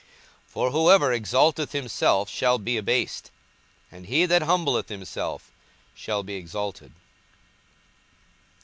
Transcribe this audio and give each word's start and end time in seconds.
42:014:011 0.47 0.47
For 0.53 0.71
whosoever 0.71 1.13
exalteth 1.13 1.71
himself 1.73 2.27
shall 2.27 2.57
be 2.57 2.75
abased; 2.75 3.29
and 3.91 4.07
he 4.07 4.25
that 4.25 4.41
humbleth 4.41 4.89
himself 4.89 5.51
shall 5.93 6.23
be 6.23 6.33
exalted. 6.33 6.93